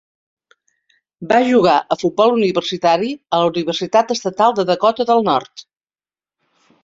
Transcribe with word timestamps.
Va 1.31 1.35
jugar 1.49 1.75
a 1.95 1.97
futbol 2.03 2.33
universitari 2.37 3.11
a 3.37 3.41
la 3.43 3.51
Universitat 3.51 4.15
Estatal 4.17 4.55
de 4.61 4.65
Dakota 4.73 5.07
del 5.11 5.25
Nord. 5.31 5.67